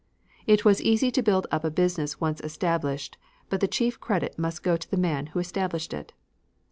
It 0.47 0.65
was 0.65 0.81
easy 0.81 1.11
to 1.11 1.21
build 1.21 1.45
up 1.51 1.63
a 1.63 1.69
business 1.69 2.19
once 2.19 2.41
established 2.41 3.19
but 3.49 3.59
the 3.61 3.67
chief 3.67 3.99
credit 3.99 4.33
must 4.39 4.63
go 4.63 4.75
to 4.75 4.89
the 4.89 4.97
man 4.97 5.27
who 5.27 5.37
established 5.39 5.93
it. 5.93 6.11